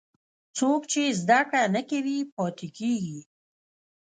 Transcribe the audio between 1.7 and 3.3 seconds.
نه کوي، پاتې کېږي.